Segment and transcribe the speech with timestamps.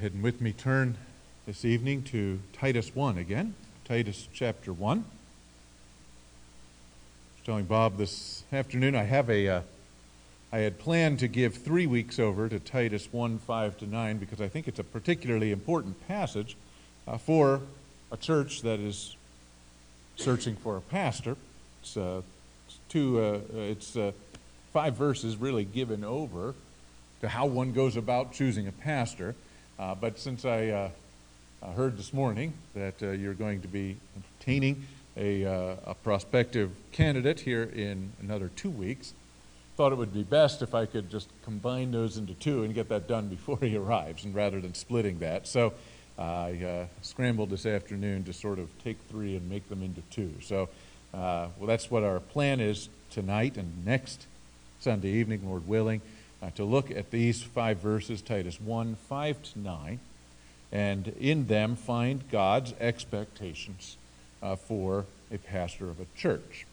[0.00, 0.96] ahead and with me turn
[1.44, 3.54] this evening to Titus 1 again.
[3.84, 4.96] Titus chapter 1.
[4.96, 5.06] I was
[7.44, 9.46] telling Bob this afternoon I have a.
[9.46, 9.60] Uh,
[10.54, 14.40] I had planned to give three weeks over to Titus 1 5 to 9 because
[14.40, 16.56] I think it's a particularly important passage
[17.06, 17.60] uh, for
[18.10, 19.16] a church that is
[20.16, 21.36] searching for a pastor.
[21.82, 22.22] It's, uh,
[22.66, 24.12] it's two, uh, it's uh,
[24.72, 26.54] five verses really given over
[27.20, 29.34] to how one goes about choosing a pastor.
[29.80, 30.90] Uh, but since I uh,
[31.72, 37.40] heard this morning that uh, you're going to be entertaining a, uh, a, prospective candidate
[37.40, 39.14] here in another two weeks,
[39.78, 42.90] thought it would be best if I could just combine those into two and get
[42.90, 45.46] that done before he arrives, and rather than splitting that.
[45.46, 45.72] So
[46.18, 50.34] I uh, scrambled this afternoon to sort of take three and make them into two.
[50.42, 50.68] So,
[51.14, 54.26] uh, well, that's what our plan is tonight and next
[54.80, 56.02] Sunday evening, Lord willing
[56.42, 60.00] uh, to look at these five verses, Titus 1 5 to 9,
[60.72, 63.96] and in them find God's expectations
[64.42, 66.66] uh, for a pastor of a church.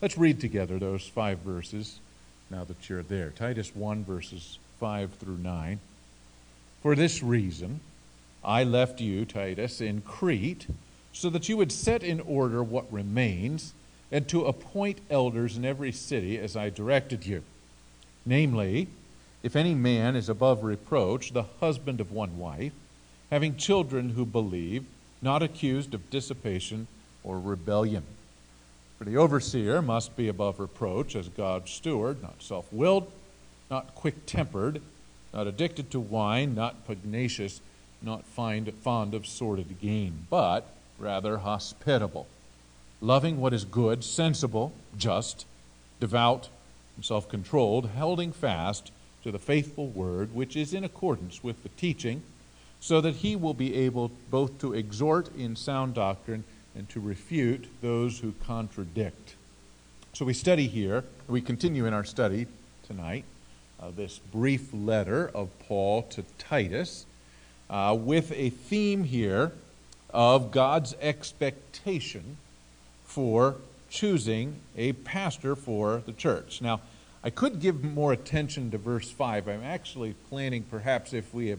[0.00, 1.98] Let's read together those five verses
[2.50, 3.30] now that you're there.
[3.30, 5.80] Titus 1, verses 5 through 9.
[6.82, 7.80] For this reason,
[8.44, 10.66] I left you, Titus, in Crete,
[11.12, 13.72] so that you would set in order what remains,
[14.12, 17.42] and to appoint elders in every city as I directed you.
[18.26, 18.88] Namely,
[19.44, 22.72] if any man is above reproach, the husband of one wife,
[23.30, 24.84] having children who believe,
[25.22, 26.88] not accused of dissipation
[27.22, 28.02] or rebellion.
[28.98, 33.10] For the overseer must be above reproach as God's steward, not self willed,
[33.70, 34.82] not quick tempered,
[35.32, 37.60] not addicted to wine, not pugnacious,
[38.02, 40.66] not find, fond of sordid gain, but
[40.98, 42.26] rather hospitable,
[43.00, 45.44] loving what is good, sensible, just,
[46.00, 46.48] devout,
[47.02, 48.90] self controlled, holding fast
[49.22, 52.22] to the faithful word, which is in accordance with the teaching,
[52.80, 56.44] so that he will be able both to exhort in sound doctrine
[56.76, 59.34] and to refute those who contradict.
[60.12, 62.46] So we study here, we continue in our study
[62.86, 63.24] tonight,
[63.80, 67.04] uh, this brief letter of Paul to Titus,
[67.68, 69.52] uh, with a theme here
[70.10, 72.36] of God's expectation
[73.04, 73.56] for
[73.90, 76.62] choosing a pastor for the church.
[76.62, 76.80] Now,
[77.26, 79.48] I could give more attention to verse 5.
[79.48, 81.58] I'm actually planning, perhaps, if we have,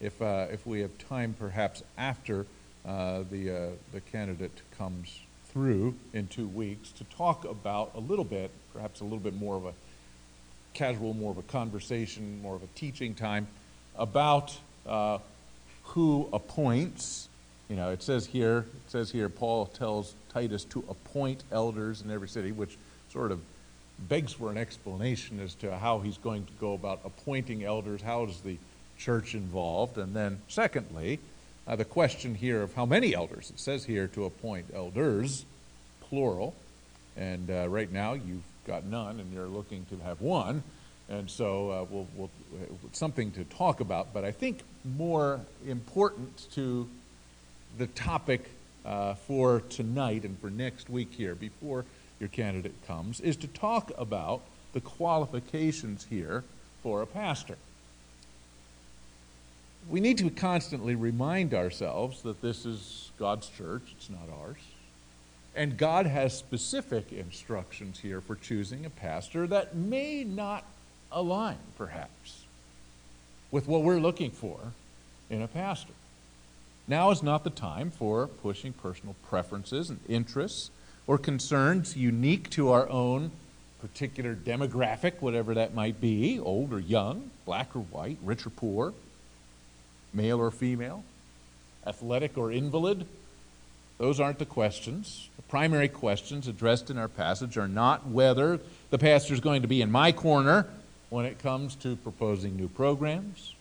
[0.00, 2.46] if, uh, if we have time, perhaps after
[2.86, 5.18] uh, the, uh, the candidate comes
[5.48, 9.56] through in two weeks, to talk about a little bit, perhaps a little bit more
[9.56, 9.72] of a
[10.72, 13.48] casual, more of a conversation, more of a teaching time
[13.96, 14.56] about
[14.86, 15.18] uh,
[15.82, 17.28] who appoints
[17.68, 22.10] you know, it says here, it says here, Paul tells Titus to appoint elders in
[22.10, 22.78] every city, which
[23.12, 23.40] sort of
[23.98, 28.00] begs for an explanation as to how he's going to go about appointing elders.
[28.00, 28.58] How is the
[28.98, 29.98] church involved?
[29.98, 31.18] And then, secondly,
[31.66, 33.50] uh, the question here of how many elders.
[33.50, 35.44] It says here to appoint elders,
[36.00, 36.54] plural,
[37.16, 40.62] and uh, right now you've got none, and you're looking to have one.
[41.10, 42.30] And so uh, we'll, we'll,
[42.92, 44.60] something to talk about, but I think
[44.96, 46.88] more important to
[47.78, 48.50] the topic
[48.84, 51.84] uh, for tonight and for next week here, before
[52.20, 54.42] your candidate comes, is to talk about
[54.72, 56.44] the qualifications here
[56.82, 57.56] for a pastor.
[59.88, 64.58] We need to constantly remind ourselves that this is God's church, it's not ours.
[65.54, 70.64] And God has specific instructions here for choosing a pastor that may not
[71.10, 72.44] align, perhaps,
[73.50, 74.58] with what we're looking for
[75.30, 75.94] in a pastor.
[76.86, 80.70] Now is not the time for pushing personal preferences and interests
[81.08, 83.32] or concerns unique to our own
[83.80, 88.94] particular demographic, whatever that might be old or young, black or white, rich or poor,
[90.14, 91.02] male or female,
[91.84, 93.04] athletic or invalid.
[93.98, 95.28] Those aren't the questions.
[95.34, 98.60] The primary questions addressed in our passage are not whether
[98.90, 100.66] the pastor is going to be in my corner
[101.10, 103.54] when it comes to proposing new programs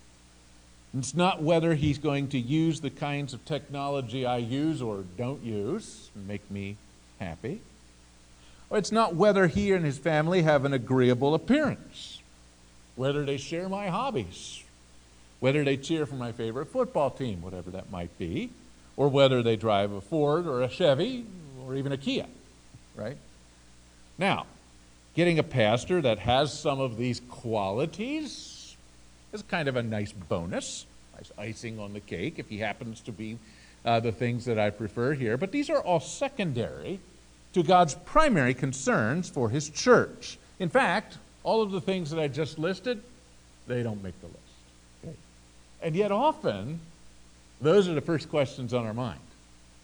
[0.98, 5.44] it's not whether he's going to use the kinds of technology I use or don't
[5.44, 6.77] use, make me
[7.19, 7.62] happy.
[8.69, 12.22] Or it's not whether he and his family have an agreeable appearance,
[12.96, 14.64] whether they share my hobbies,
[15.40, 18.50] whether they cheer for my favorite football team, whatever that might be,
[18.98, 21.25] or whether they drive a Ford or a Chevy
[21.64, 22.25] or even a Kia,
[22.96, 23.18] right?
[24.18, 24.48] Now,
[25.16, 28.75] getting a pastor that has some of these qualities
[29.31, 30.86] is kind of a nice bonus,
[31.16, 33.38] nice icing on the cake if he happens to be
[33.85, 35.38] uh, the things that I prefer here.
[35.38, 37.00] But these are all secondary
[37.53, 40.38] to God's primary concerns for his church.
[40.59, 43.01] In fact, all of the things that I just listed,
[43.68, 44.39] they don't make the list.
[45.03, 45.15] Okay?
[45.81, 46.79] And yet, often,
[47.62, 49.19] those are the first questions on our mind,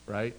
[0.05, 0.35] right?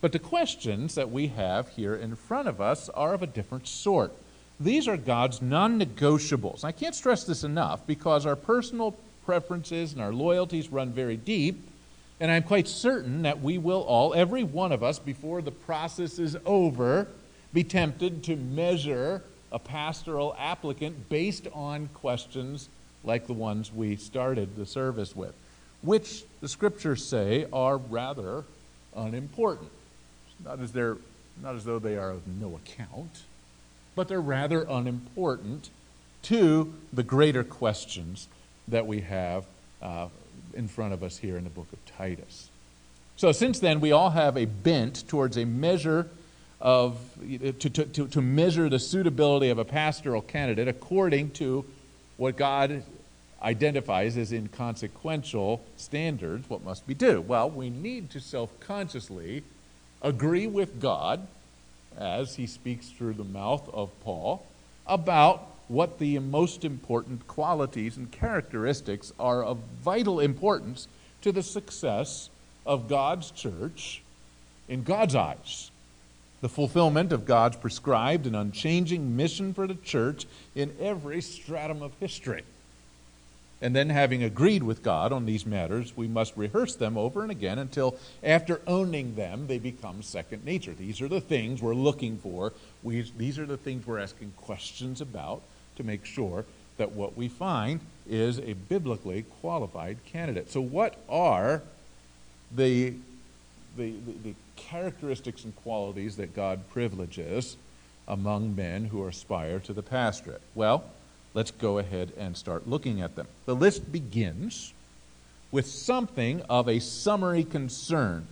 [0.00, 3.66] But the questions that we have here in front of us are of a different
[3.66, 4.12] sort.
[4.58, 6.64] These are God's non negotiables.
[6.64, 11.68] I can't stress this enough because our personal preferences and our loyalties run very deep.
[12.18, 16.18] And I'm quite certain that we will all, every one of us, before the process
[16.18, 17.08] is over,
[17.52, 19.22] be tempted to measure
[19.52, 22.68] a pastoral applicant based on questions
[23.04, 25.34] like the ones we started the service with,
[25.82, 28.44] which the scriptures say are rather
[28.94, 29.70] unimportant.
[30.44, 30.96] Not as, they're,
[31.42, 33.24] not as though they are of no account,
[33.94, 35.70] but they're rather unimportant
[36.22, 38.28] to the greater questions
[38.68, 39.46] that we have
[39.80, 40.08] uh,
[40.56, 42.50] in front of us here in the book of Titus.
[43.16, 46.08] So, since then, we all have a bent towards a measure
[46.60, 46.98] of,
[47.60, 51.64] to, to, to measure the suitability of a pastoral candidate according to
[52.16, 52.82] what God
[53.42, 57.20] identifies as inconsequential standards, what must be due?
[57.20, 59.42] Well, we need to self consciously
[60.02, 61.26] agree with God
[61.96, 64.46] as he speaks through the mouth of Paul
[64.86, 70.86] about what the most important qualities and characteristics are of vital importance
[71.22, 72.30] to the success
[72.64, 74.02] of God's church
[74.68, 75.70] in God's eyes.
[76.40, 81.92] The fulfillment of God's prescribed and unchanging mission for the church in every stratum of
[81.98, 82.44] history.
[83.62, 87.30] And then, having agreed with God on these matters, we must rehearse them over and
[87.30, 90.74] again until, after owning them, they become second nature.
[90.74, 92.52] These are the things we're looking for.
[92.82, 95.40] We, these are the things we're asking questions about
[95.76, 96.44] to make sure
[96.76, 100.50] that what we find is a biblically qualified candidate.
[100.50, 101.62] So, what are
[102.54, 102.94] the,
[103.76, 107.56] the, the, characteristics and qualities that God privileges
[108.08, 110.40] among men who aspire to the pastorate?
[110.54, 110.84] Well,
[111.34, 113.28] let's go ahead and start looking at them.
[113.44, 114.72] The list begins
[115.52, 118.26] with something of a summary concern.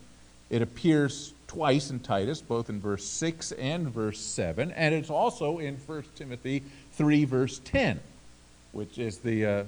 [0.50, 5.58] It appears twice in Titus, both in verse 6 and verse 7, and it's also
[5.58, 6.62] in 1 Timothy
[6.96, 8.00] 3, verse 10,
[8.72, 9.64] which is the, uh,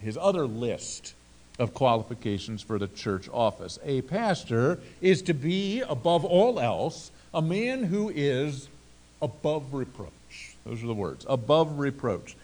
[0.00, 1.14] his other list
[1.58, 3.78] of qualifications for the church office.
[3.84, 8.68] A pastor is to be, above all else, a man who is
[9.22, 10.56] above reproach.
[10.64, 12.36] Those are the words above reproach.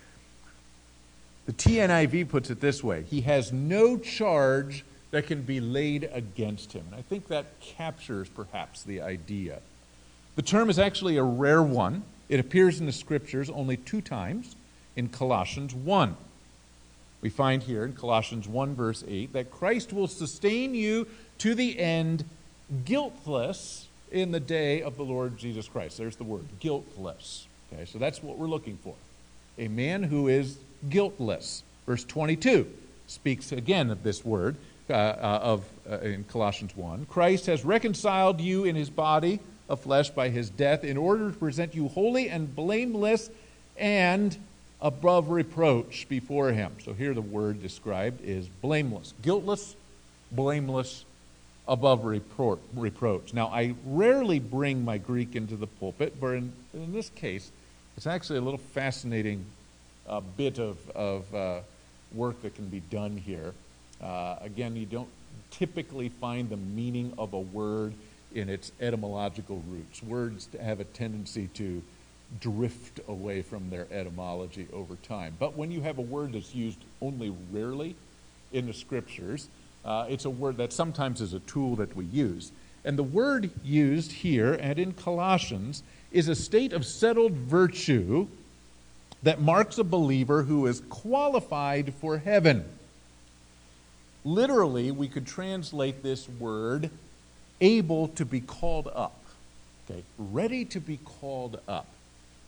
[1.47, 6.73] The TNIV puts it this way He has no charge that can be laid against
[6.73, 6.85] him.
[6.91, 9.61] And I think that captures perhaps the idea.
[10.37, 12.03] The term is actually a rare one.
[12.33, 14.57] It appears in the scriptures only two times
[14.97, 16.17] in Colossians 1.
[17.21, 21.07] We find here in Colossians 1, verse 8, that Christ will sustain you
[21.37, 22.25] to the end,
[22.87, 25.99] guiltless in the day of the Lord Jesus Christ.
[25.99, 27.47] There's the word, guiltless.
[27.71, 28.95] Okay, so that's what we're looking for.
[29.59, 30.57] A man who is
[30.89, 31.63] guiltless.
[31.85, 32.67] Verse 22
[33.09, 34.57] speaks again of this word
[34.89, 37.05] uh, uh, of, uh, in Colossians 1.
[37.11, 39.39] Christ has reconciled you in his body
[39.69, 43.31] of flesh by his death in order to present you holy and blameless
[43.77, 44.37] and
[44.81, 46.73] above reproach before him.
[46.85, 49.77] So here the word described is blameless, guiltless,
[50.31, 51.05] blameless,
[51.69, 53.33] above repro- reproach.
[53.33, 57.51] Now, I rarely bring my Greek into the pulpit, but in, in this case,
[57.97, 59.45] it's actually a little fascinating
[60.09, 61.61] uh, bit of, of uh,
[62.13, 63.55] work that can be done here.
[64.03, 65.09] Uh, again, you don't
[65.51, 67.93] typically find the meaning of a word
[68.35, 70.03] in its etymological roots.
[70.03, 71.83] Words have a tendency to
[72.41, 75.37] drift away from their etymology over time.
[75.39, 77.95] But when you have a word that's used only rarely
[78.53, 79.49] in the scriptures,
[79.85, 82.53] uh, it's a word that sometimes is a tool that we use.
[82.85, 88.29] And the word used here and in Colossians is a state of settled virtue
[89.23, 92.65] that marks a believer who is qualified for heaven.
[94.25, 96.91] Literally, we could translate this word
[97.63, 99.19] able to be called up.
[99.91, 101.87] Okay, ready to be called up.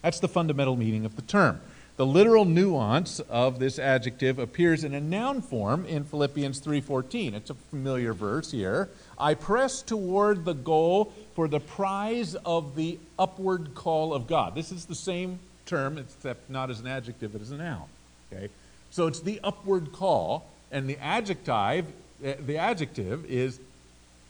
[0.02, 1.61] That's the fundamental meaning of the term.
[1.97, 7.35] The literal nuance of this adjective appears in a noun form in Philippians 3:14.
[7.35, 8.90] It's a familiar verse here.
[9.16, 14.56] I press toward the goal for the prize of the upward call of God.
[14.56, 17.85] This is the same term, except not as an adjective, but as a noun.
[18.33, 18.49] Okay?
[18.90, 21.87] So it's the upward call, and the adjective,
[22.23, 23.61] eh, the adjective is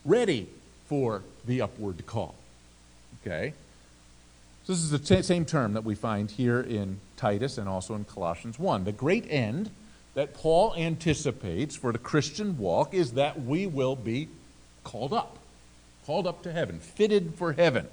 [0.04, 0.48] ready
[0.86, 2.34] for the upward call.
[3.22, 3.54] Okay?
[4.64, 7.94] So this is the t- same term that we find here in Titus and also
[7.94, 8.84] in Colossians 1.
[8.84, 9.70] The great end
[10.14, 14.28] that Paul anticipates for the Christian walk is that we will be
[14.82, 15.38] called up,
[16.06, 17.88] called up to heaven, fitted for heaven.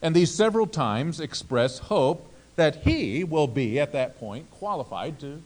[0.00, 5.42] And these several times express hope that he will be, at that point, qualified to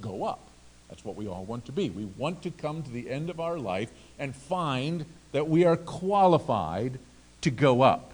[0.00, 0.40] go up.
[0.88, 1.90] That's what we all want to be.
[1.90, 5.76] We want to come to the end of our life and find that we are
[5.76, 6.98] qualified
[7.42, 8.12] to go up.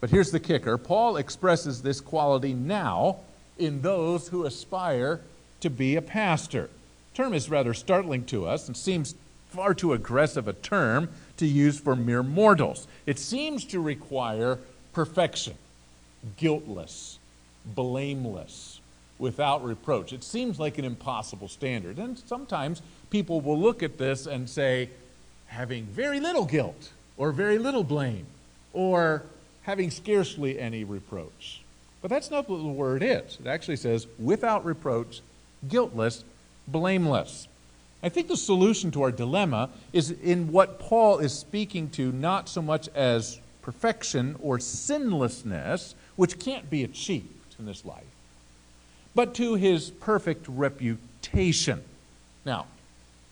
[0.00, 3.18] But here's the kicker Paul expresses this quality now
[3.58, 5.20] in those who aspire
[5.60, 6.68] to be a pastor.
[7.12, 9.14] The term is rather startling to us and seems
[9.48, 12.86] far too aggressive a term to use for mere mortals.
[13.06, 14.58] It seems to require
[14.92, 15.54] perfection,
[16.36, 17.18] guiltless,
[17.64, 18.80] blameless,
[19.18, 20.12] without reproach.
[20.12, 21.98] It seems like an impossible standard.
[21.98, 24.90] And sometimes people will look at this and say,
[25.54, 28.26] having very little guilt, or very little blame,
[28.72, 29.22] or
[29.62, 31.62] having scarcely any reproach.
[32.02, 33.38] But that's not what the word is.
[33.40, 35.22] It actually says, without reproach,
[35.68, 36.24] guiltless,
[36.66, 37.46] blameless.
[38.02, 42.48] I think the solution to our dilemma is in what Paul is speaking to, not
[42.48, 48.02] so much as perfection or sinlessness, which can't be achieved in this life,
[49.14, 51.82] but to his perfect reputation.
[52.44, 52.66] Now,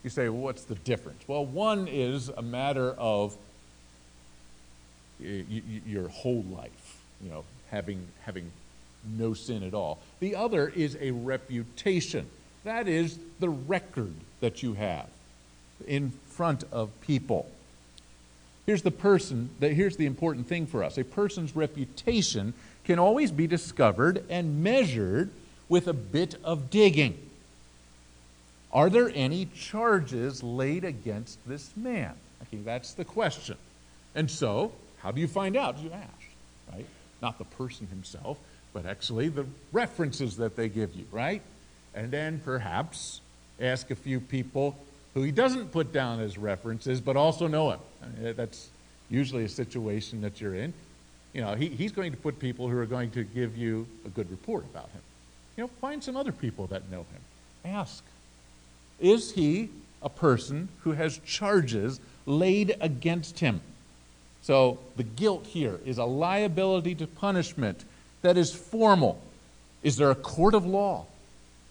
[0.03, 1.23] you say, well, what's the difference?
[1.27, 3.37] Well, one is a matter of
[5.21, 8.51] your whole life, you know, having, having
[9.17, 9.99] no sin at all.
[10.21, 12.27] The other is a reputation.
[12.65, 15.09] That is the record that you have
[15.87, 17.51] in front of people.
[18.67, 20.99] Here's the person, that, here's the important thing for us.
[20.99, 22.55] A person's reputation
[22.85, 25.31] can always be discovered and measured
[25.69, 27.19] with a bit of digging.
[28.73, 32.15] Are there any charges laid against this man?
[32.53, 33.57] Think that's the question.
[34.15, 35.79] And so, how do you find out?
[35.79, 36.29] You ask,
[36.71, 36.85] right?
[37.23, 38.37] Not the person himself,
[38.75, 41.41] but actually the references that they give you, right?
[41.95, 43.23] And then perhaps
[43.59, 44.77] ask a few people
[45.15, 47.81] who he doesn't put down as references, but also know him.
[48.03, 48.69] I mean, that's
[49.09, 50.75] usually a situation that you're in.
[51.33, 54.11] You know, he, he's going to put people who are going to give you a
[54.11, 55.01] good report about him.
[55.57, 57.23] You know, find some other people that know him.
[57.65, 58.05] Ask.
[59.01, 59.71] Is he
[60.03, 63.61] a person who has charges laid against him?
[64.43, 67.85] So the guilt here is a liability to punishment
[68.23, 69.23] that is formal.
[69.83, 71.07] Is there a court of law,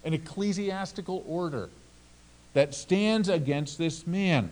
[0.04, 1.70] an ecclesiastical order
[2.54, 4.52] that stands against this man?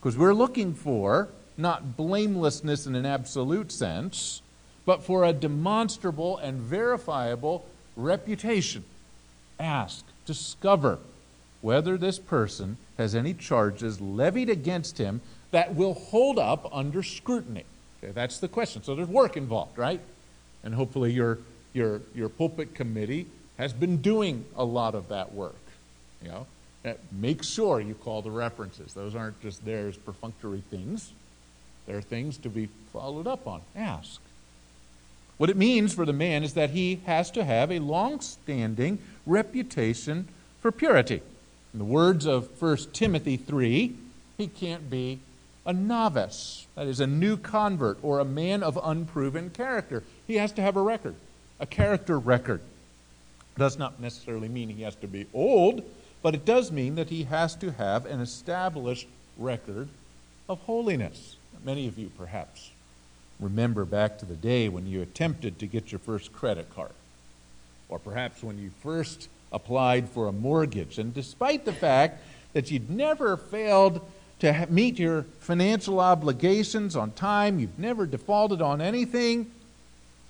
[0.00, 4.42] Because we're looking for not blamelessness in an absolute sense,
[4.84, 7.64] but for a demonstrable and verifiable
[7.96, 8.84] reputation.
[9.58, 10.98] Ask, discover
[11.64, 17.64] whether this person has any charges levied against him that will hold up under scrutiny.
[18.02, 18.82] Okay, that's the question.
[18.82, 19.98] So there's work involved, right?
[20.62, 21.38] And hopefully your,
[21.72, 25.56] your, your pulpit committee has been doing a lot of that work.
[26.22, 26.46] You know,
[26.84, 28.92] uh, make sure you call the references.
[28.92, 31.12] Those aren't just there as perfunctory things.
[31.86, 33.62] They're things to be followed up on.
[33.74, 34.20] Ask.
[35.38, 38.98] What it means for the man is that he has to have a long standing
[39.24, 40.28] reputation
[40.60, 41.22] for purity.
[41.74, 43.96] In the words of 1 Timothy 3,
[44.38, 45.18] he can't be
[45.66, 50.04] a novice, that is, a new convert or a man of unproven character.
[50.28, 51.16] He has to have a record,
[51.58, 52.60] a character record.
[53.58, 55.82] Does not necessarily mean he has to be old,
[56.22, 59.88] but it does mean that he has to have an established record
[60.48, 61.34] of holiness.
[61.64, 62.70] Many of you, perhaps,
[63.40, 66.92] remember back to the day when you attempted to get your first credit card,
[67.88, 70.98] or perhaps when you first applied for a mortgage.
[70.98, 74.00] And despite the fact that you'd never failed
[74.40, 79.50] to meet your financial obligations on time, you've never defaulted on anything,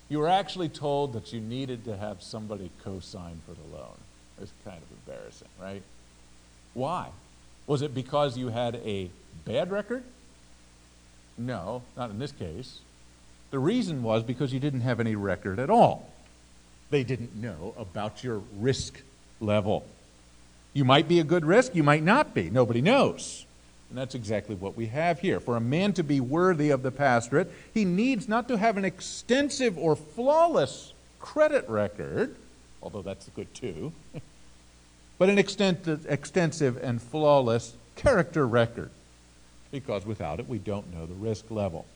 [0.09, 3.97] you were actually told that you needed to have somebody co sign for the loan.
[4.41, 5.83] It's kind of embarrassing, right?
[6.75, 7.09] Why?
[7.67, 9.09] Was it because you had a
[9.45, 10.05] bad record?
[11.39, 12.81] No, not in this case.
[13.51, 16.11] The reason was because you didn't have any record at all.
[16.91, 19.01] They didn't know about your risk
[19.41, 19.85] level.
[20.73, 22.51] You might be a good risk, you might not be.
[22.51, 23.47] Nobody knows.
[23.89, 25.39] And that's exactly what we have here.
[25.39, 28.85] For a man to be worthy of the pastorate, he needs not to have an
[28.85, 32.35] extensive or flawless credit record,
[32.83, 33.93] although that's good too,
[35.19, 38.91] but an extensive and flawless character record,
[39.71, 41.87] because without it, we don't know the risk level.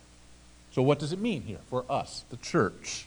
[0.71, 3.07] So, what does it mean here for us, the church,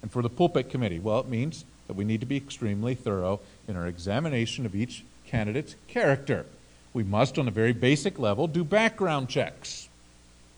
[0.00, 1.00] and for the pulpit committee?
[1.00, 5.04] Well, it means that we need to be extremely thorough in our examination of each
[5.26, 6.46] candidate's character.
[6.92, 9.88] We must, on a very basic level, do background checks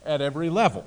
[0.05, 0.87] at every level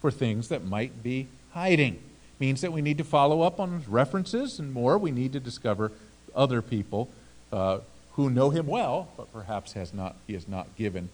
[0.00, 1.94] for things that might be hiding.
[1.94, 4.98] It Means that we need to follow up on references and more.
[4.98, 5.92] We need to discover
[6.34, 7.08] other people
[7.52, 7.78] uh,
[8.12, 11.08] who know him well, but perhaps has not, he has not given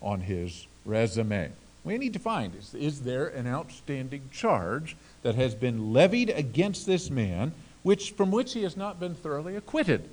[0.00, 1.50] on his resume.
[1.84, 6.86] We need to find is, is there an outstanding charge that has been levied against
[6.86, 7.52] this man
[7.86, 10.08] which, from which he has not been thoroughly acquitted.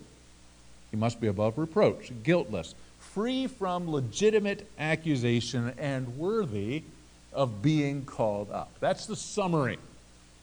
[0.91, 6.83] He must be above reproach, guiltless, free from legitimate accusation, and worthy
[7.33, 8.69] of being called up.
[8.79, 9.79] That's the summary.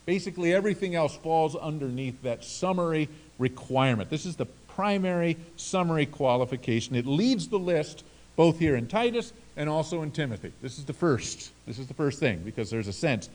[0.05, 3.07] Basically, everything else falls underneath that summary
[3.39, 4.09] requirement.
[4.09, 6.97] This is the primary summary qualification.
[6.97, 8.03] It leads the list
[8.35, 10.51] both here in Titus and also in Timothy.
[10.61, 11.49] This is the first.
[11.65, 13.29] This is the first thing because there's a sense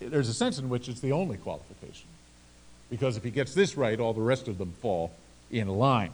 [0.00, 2.06] there's a sense in which it's the only qualification.
[2.90, 5.12] Because if he gets this right, all the rest of them fall
[5.50, 6.10] in line.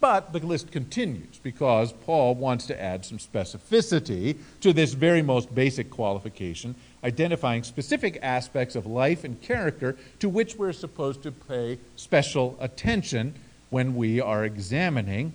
[0.00, 5.54] But the list continues because Paul wants to add some specificity to this very most
[5.54, 11.78] basic qualification, identifying specific aspects of life and character to which we're supposed to pay
[11.94, 13.34] special attention
[13.70, 15.32] when we are examining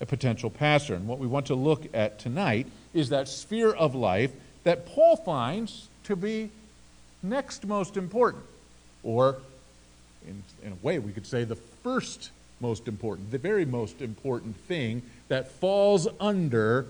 [0.00, 0.94] a potential pastor.
[0.94, 4.32] And what we want to look at tonight is that sphere of life
[4.64, 6.50] that Paul finds to be
[7.22, 8.42] next most important,
[9.04, 9.36] or
[10.30, 14.56] in, in a way, we could say the first most important, the very most important
[14.56, 16.86] thing that falls under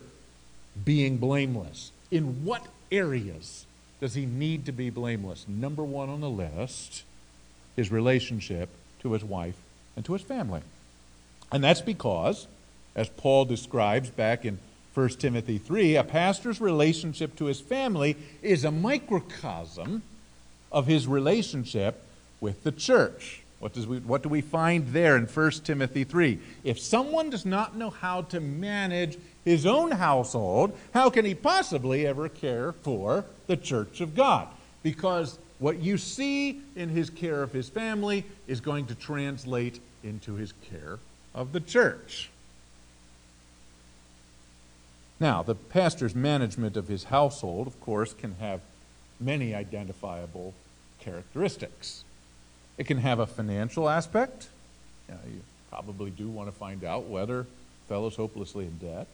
[0.84, 1.92] being blameless.
[2.10, 3.66] In what areas
[4.00, 5.46] does he need to be blameless?
[5.48, 7.04] Number one on the list,
[7.76, 8.68] his relationship
[9.00, 9.56] to his wife
[9.96, 10.62] and to his family.
[11.52, 12.46] And that's because,
[12.94, 14.58] as Paul describes back in
[14.94, 20.02] 1 Timothy 3, a pastor's relationship to his family is a microcosm
[20.72, 22.04] of his relationship
[22.40, 23.42] with the church.
[23.58, 26.38] What, does we, what do we find there in 1 Timothy 3?
[26.64, 32.06] If someone does not know how to manage his own household, how can he possibly
[32.06, 34.48] ever care for the church of God?
[34.82, 40.34] Because what you see in his care of his family is going to translate into
[40.34, 40.98] his care
[41.34, 42.30] of the church.
[45.20, 48.62] Now, the pastor's management of his household, of course, can have
[49.20, 50.54] many identifiable
[50.98, 52.04] characteristics.
[52.80, 54.48] It can have a financial aspect.
[55.06, 57.46] You, know, you probably do want to find out whether
[57.90, 59.06] fellow's hopelessly in debt.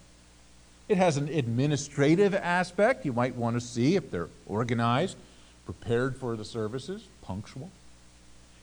[0.88, 3.04] It has an administrative aspect.
[3.04, 5.16] You might want to see if they're organized,
[5.64, 7.68] prepared for the services, punctual.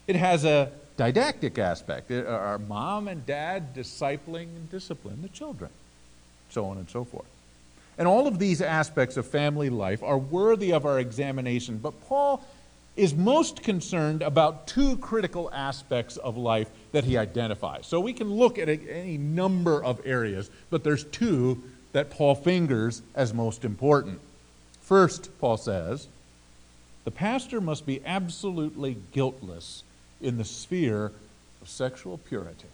[0.08, 2.10] It has a didactic aspect.
[2.10, 5.70] Uh, are mom and dad discipling and discipline the children?
[6.50, 7.28] So on and so forth.
[7.98, 12.42] And all of these aspects of family life are worthy of our examination, but Paul
[12.96, 17.88] is most concerned about two critical aspects of life that he identifies.
[17.88, 23.02] So we can look at any number of areas, but there's two that Paul fingers
[23.16, 24.20] as most important.
[24.82, 26.08] First, Paul says,
[27.04, 29.84] the pastor must be absolutely guiltless
[30.22, 31.12] in the sphere
[31.62, 32.68] of sexual purity.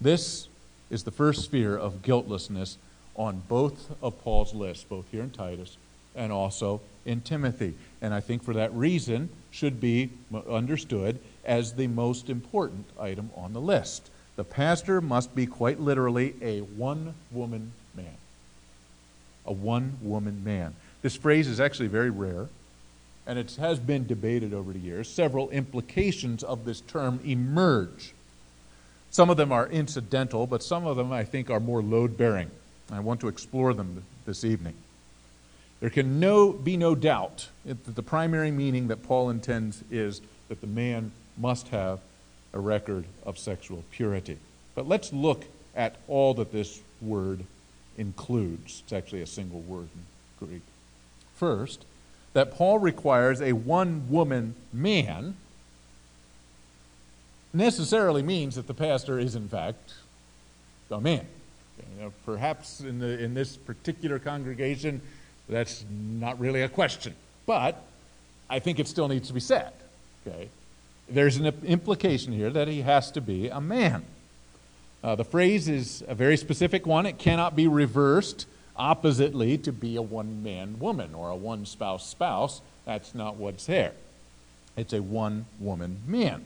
[0.00, 0.48] This
[0.90, 2.78] is the first sphere of guiltlessness
[3.14, 5.76] on both of Paul's lists, both here in Titus
[6.14, 7.74] and also in Timothy.
[8.02, 10.10] And I think for that reason should be
[10.50, 14.10] understood as the most important item on the list.
[14.36, 18.16] The pastor must be quite literally a one woman man.
[19.46, 20.74] A one woman man.
[21.02, 22.48] This phrase is actually very rare,
[23.26, 25.08] and it has been debated over the years.
[25.08, 28.14] Several implications of this term emerge.
[29.10, 32.50] Some of them are incidental, but some of them I think are more load bearing.
[32.90, 34.74] I want to explore them this evening.
[35.82, 40.60] There can no, be no doubt that the primary meaning that Paul intends is that
[40.60, 41.98] the man must have
[42.52, 44.38] a record of sexual purity.
[44.76, 47.42] But let's look at all that this word
[47.98, 48.82] includes.
[48.84, 49.88] It's actually a single word
[50.40, 50.62] in Greek.
[51.34, 51.84] First,
[52.32, 55.34] that Paul requires a one woman man
[57.52, 59.94] necessarily means that the pastor is, in fact,
[60.92, 61.26] a man.
[61.96, 65.00] You know, perhaps in, the, in this particular congregation,
[65.52, 67.14] that's not really a question.
[67.46, 67.82] But
[68.50, 69.72] I think it still needs to be said.
[70.26, 70.48] Okay?
[71.08, 74.04] There's an implication here that he has to be a man.
[75.02, 77.06] Uh, the phrase is a very specific one.
[77.06, 82.06] It cannot be reversed oppositely to be a one man woman or a one spouse
[82.08, 82.60] spouse.
[82.84, 83.92] That's not what's there.
[84.76, 86.44] It's a one woman man.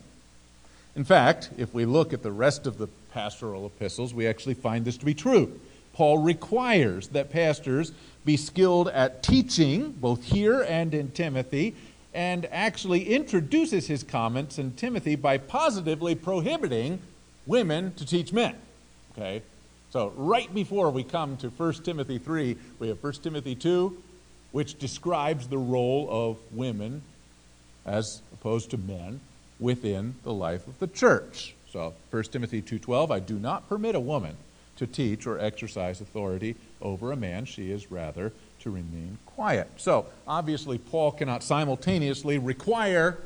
[0.95, 4.83] In fact, if we look at the rest of the pastoral epistles, we actually find
[4.83, 5.59] this to be true.
[5.93, 7.91] Paul requires that pastors
[8.27, 11.73] be skilled at teaching, both here and in Timothy,
[12.13, 16.99] and actually introduces his comments in Timothy by positively prohibiting
[17.45, 18.53] women to teach men.
[19.13, 19.41] Okay?
[19.91, 23.97] So, right before we come to 1 Timothy 3, we have 1 Timothy 2,
[24.51, 27.03] which describes the role of women
[27.85, 29.21] as opposed to men
[29.57, 31.55] within the life of the church.
[31.71, 34.35] So, 1 Timothy 2:12, I do not permit a woman
[34.77, 37.45] to teach or exercise authority over a man.
[37.45, 39.69] She is rather to remain quiet.
[39.77, 43.19] So, obviously, Paul cannot simultaneously require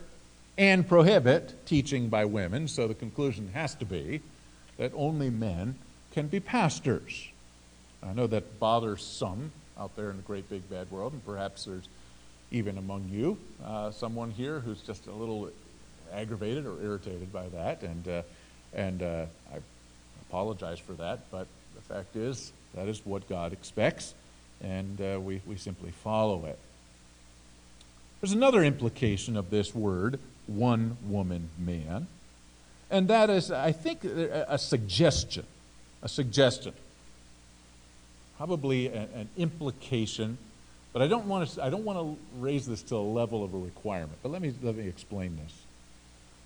[0.57, 4.21] and prohibit teaching by women, so the conclusion has to be
[4.77, 5.75] that only men
[6.11, 7.29] can be pastors.
[8.03, 11.65] I know that bothers some out there in the great big bad world, and perhaps
[11.65, 11.87] there's
[12.51, 15.49] even among you uh, someone here who's just a little
[16.11, 18.21] aggravated or irritated by that, and uh,
[18.73, 19.59] and uh, I
[20.31, 21.19] apologize for that.
[21.29, 24.13] But the fact is, that is what God expects,
[24.61, 26.57] and uh, we we simply follow it.
[28.21, 32.07] There's another implication of this word, one woman man,
[32.89, 35.45] and that is, I think, a suggestion,
[36.01, 36.73] a suggestion
[38.41, 40.35] probably a, an implication,
[40.93, 43.53] but I don't want to, I don't want to raise this to a level of
[43.53, 44.17] a requirement.
[44.23, 45.60] But let me, let me explain this.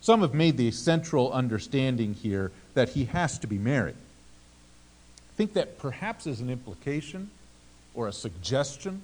[0.05, 3.95] Some have made the central understanding here that he has to be married.
[3.95, 7.31] I think that perhaps is an implication
[7.95, 9.01] or a suggestion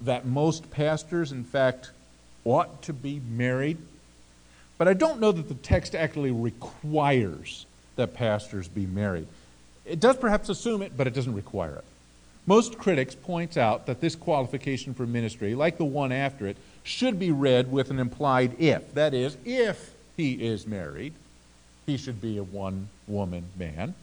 [0.00, 1.92] that most pastors, in fact,
[2.44, 3.78] ought to be married.
[4.76, 9.28] But I don't know that the text actually requires that pastors be married.
[9.86, 11.84] It does perhaps assume it, but it doesn't require it.
[12.46, 17.18] Most critics point out that this qualification for ministry, like the one after it, should
[17.18, 18.94] be read with an implied if.
[18.94, 21.14] That is, if he is married,
[21.86, 23.94] he should be a one woman man.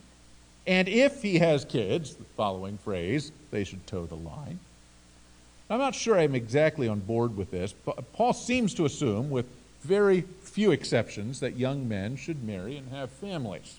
[0.65, 4.59] And if he has kids, the following phrase, they should toe the line.
[5.69, 7.73] I'm not sure I'm exactly on board with this.
[7.73, 9.45] But Paul seems to assume, with
[9.81, 13.78] very few exceptions, that young men should marry and have families.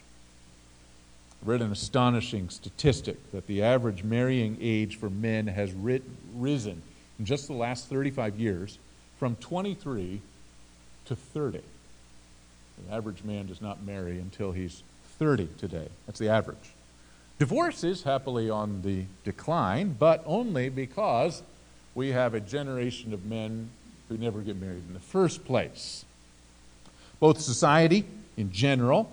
[1.42, 6.82] Read an astonishing statistic that the average marrying age for men has risen
[7.18, 8.78] in just the last 35 years
[9.18, 10.20] from 23
[11.06, 11.60] to 30.
[12.86, 14.82] The average man does not marry until he's
[15.18, 15.88] 30 today.
[16.06, 16.74] That's the average.
[17.38, 21.42] Divorce is happily on the decline, but only because
[21.94, 23.70] we have a generation of men
[24.08, 26.04] who never get married in the first place.
[27.18, 28.04] Both society
[28.36, 29.10] in general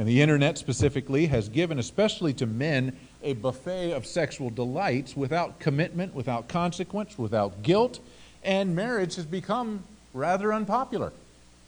[0.00, 5.60] and the internet specifically has given, especially to men, a buffet of sexual delights without
[5.60, 8.00] commitment, without consequence, without guilt,
[8.42, 9.84] and marriage has become
[10.14, 11.12] rather unpopular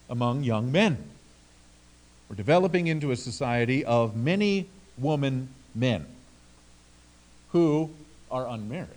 [0.08, 0.96] among young men.
[2.30, 4.66] We're developing into a society of many
[4.96, 6.06] woman men
[7.50, 7.90] who
[8.30, 8.88] are unmarried.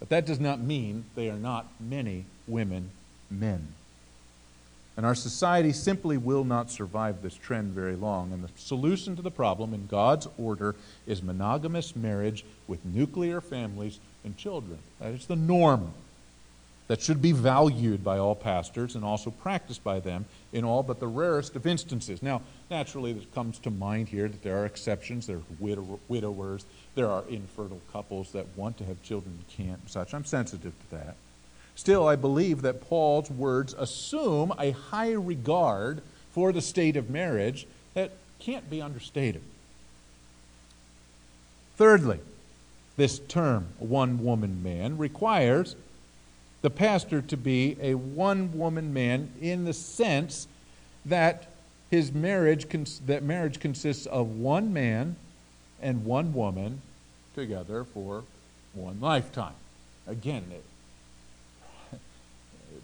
[0.00, 2.90] But that does not mean they are not many women
[3.30, 3.68] men.
[4.98, 8.32] And our society simply will not survive this trend very long.
[8.32, 10.74] And the solution to the problem in God's order
[11.06, 14.80] is monogamous marriage with nuclear families and children.
[14.98, 15.92] That is the norm
[16.88, 20.98] that should be valued by all pastors and also practiced by them in all but
[20.98, 22.20] the rarest of instances.
[22.20, 25.28] Now, naturally, it comes to mind here that there are exceptions.
[25.28, 26.64] There are widow- widowers,
[26.96, 30.12] there are infertile couples that want to have children and can't, and such.
[30.12, 31.14] I'm sensitive to that.
[31.78, 37.68] Still, I believe that Paul's words assume a high regard for the state of marriage
[37.94, 38.10] that
[38.40, 39.42] can't be understated.
[41.76, 42.18] Thirdly,
[42.96, 45.76] this term, one woman man, requires
[46.62, 50.48] the pastor to be a one woman man in the sense
[51.06, 51.46] that
[51.92, 52.66] his marriage
[53.06, 55.14] that marriage consists of one man
[55.80, 56.82] and one woman
[57.36, 58.24] together for
[58.74, 59.54] one lifetime.
[60.08, 60.42] Again,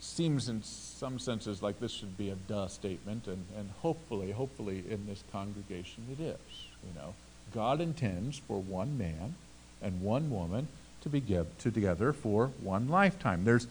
[0.05, 4.85] seems in some senses like this should be a duh statement, and, and hopefully, hopefully
[4.89, 6.39] in this congregation it is.
[6.87, 7.15] You know,
[7.55, 9.35] God intends for one man
[9.83, 10.69] and one woman
[11.03, 11.23] to be
[11.59, 13.45] together for one lifetime.
[13.45, 13.67] There's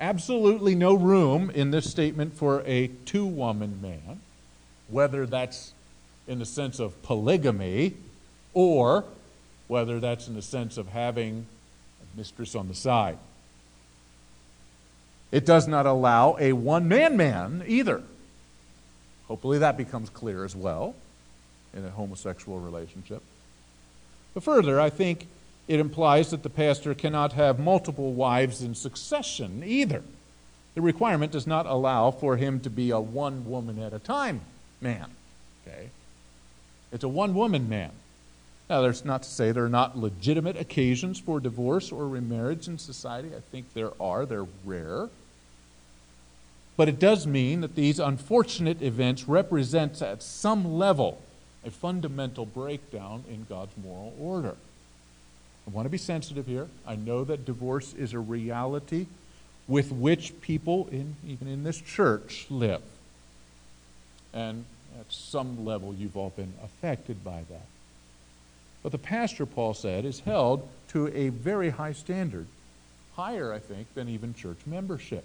[0.00, 4.20] absolutely no room in this statement for a two woman man,
[4.88, 5.72] whether that's
[6.28, 7.94] in the sense of polygamy
[8.52, 9.04] or
[9.68, 11.46] whether that's in the sense of having
[12.02, 13.18] a mistress on the side.
[15.32, 18.02] It does not allow a one man man either.
[19.28, 20.94] Hopefully that becomes clear as well
[21.74, 23.22] in a homosexual relationship.
[24.34, 25.26] But further, I think
[25.68, 30.02] it implies that the pastor cannot have multiple wives in succession either.
[30.74, 34.42] The requirement does not allow for him to be a one woman at a time
[34.80, 35.06] man.
[35.66, 35.90] Okay?
[36.92, 37.90] It's a one woman man.
[38.68, 42.78] Now, that's not to say there are not legitimate occasions for divorce or remarriage in
[42.78, 43.28] society.
[43.36, 45.08] I think there are, they're rare.
[46.76, 51.22] But it does mean that these unfortunate events represent at some level
[51.64, 54.56] a fundamental breakdown in God's moral order.
[55.66, 56.68] I want to be sensitive here.
[56.86, 59.06] I know that divorce is a reality
[59.68, 62.82] with which people, in, even in this church, live.
[64.32, 64.64] And
[65.00, 67.66] at some level, you've all been affected by that.
[68.86, 72.46] But the pastor, Paul said, is held to a very high standard,
[73.16, 75.24] higher, I think, than even church membership.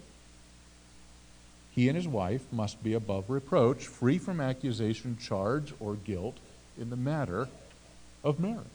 [1.70, 6.38] he and his wife must be above reproach, free from accusation, charge, or guilt
[6.76, 7.46] in the matter
[8.24, 8.66] of marriage.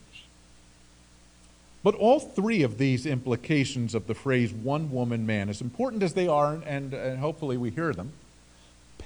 [1.84, 6.14] But all three of these implications of the phrase one woman man, as important as
[6.14, 8.14] they are, and, and hopefully we hear them,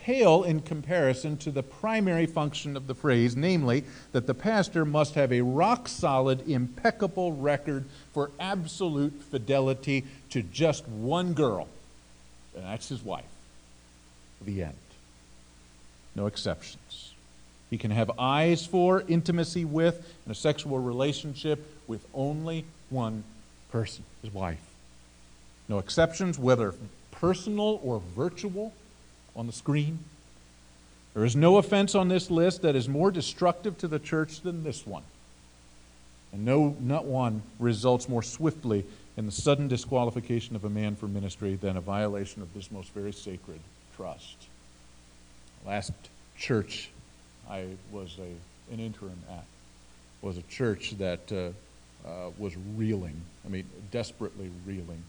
[0.02, 5.14] pale in comparison to the primary function of the phrase, namely, that the pastor must
[5.14, 11.68] have a rock solid, impeccable record for absolute fidelity to just one girl,
[12.56, 13.26] and that's his wife.
[14.42, 14.74] The end.
[16.16, 17.14] No exceptions.
[17.70, 23.24] He can have eyes for, intimacy with, and a sexual relationship with only one
[23.72, 24.60] person, his wife.
[25.70, 26.74] No exceptions, whether
[27.12, 28.74] personal or virtual
[29.36, 30.00] on the screen.
[31.14, 34.64] There is no offense on this list that is more destructive to the church than
[34.64, 35.04] this one.
[36.32, 38.86] And no, not one results more swiftly
[39.18, 42.94] in the sudden disqualification of a man for ministry than a violation of this most
[42.94, 43.60] very sacred
[43.96, 44.38] trust.
[45.66, 45.92] Last
[46.38, 46.90] church
[47.50, 49.44] I was a, an interim at
[50.22, 55.04] was a church that uh, uh, was reeling, I mean, desperately reeling,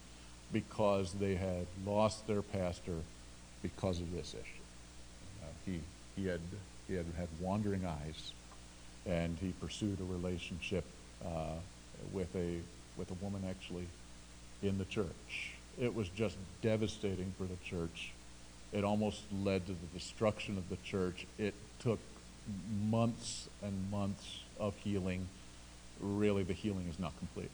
[0.53, 2.97] because they had lost their pastor
[3.63, 4.63] because of this issue.
[5.43, 5.81] Uh, he,
[6.17, 6.41] he, had,
[6.89, 8.33] he had had wandering eyes,
[9.07, 10.85] and he pursued a relationship
[11.25, 11.55] uh,
[12.13, 12.59] with, a,
[12.97, 13.87] with a woman actually
[14.63, 15.53] in the church.
[15.81, 18.13] It was just devastating for the church.
[18.73, 21.27] It almost led to the destruction of the church.
[21.39, 21.99] It took
[22.91, 25.29] months and months of healing.
[26.01, 27.51] Really, the healing is not complete,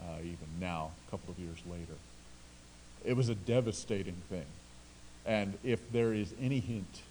[0.00, 1.98] uh, even now, a couple of years later.
[3.04, 4.46] It was a devastating thing.
[5.26, 7.02] And if there is any hint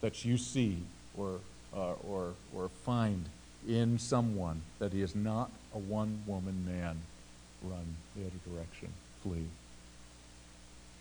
[0.00, 0.78] that you see
[1.16, 1.40] or,
[1.76, 3.26] uh, or, or find
[3.66, 6.96] in someone that he is not a one woman man,
[7.62, 8.88] run the other direction.
[9.22, 9.46] Flee.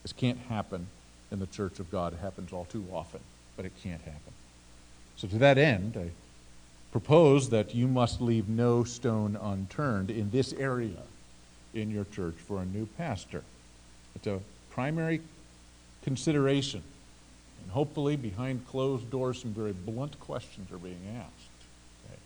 [0.04, 0.88] This can't happen
[1.32, 2.14] in the church of God.
[2.14, 3.20] It happens all too often,
[3.56, 4.34] but it can't happen.
[5.18, 6.10] So, to that end, I
[6.92, 11.04] propose that you must leave no stone unturned in this area
[11.74, 13.44] in your church for a new pastor.
[14.16, 15.22] It's a primary
[16.08, 16.82] consideration.
[17.62, 21.52] And hopefully, behind closed doors, some very blunt questions are being asked.
[22.06, 22.20] Okay?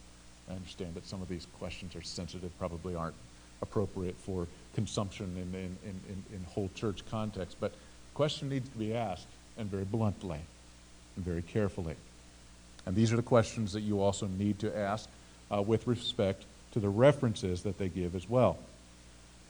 [0.52, 3.16] I understand that some of these questions are sensitive, probably aren't
[3.64, 8.78] appropriate for consumption in, in, in, in whole church context, but the question needs to
[8.78, 9.26] be asked,
[9.58, 10.40] and very bluntly,
[11.16, 11.96] and very carefully.
[12.86, 15.10] And these are the questions that you also need to ask
[15.52, 18.60] uh, with respect to the references that they give as well.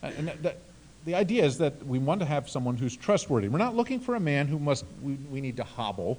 [0.02, 0.56] And that, that,
[1.04, 3.48] the idea is that we want to have someone who's trustworthy.
[3.48, 6.18] We're not looking for a man who must, we, we need to hobble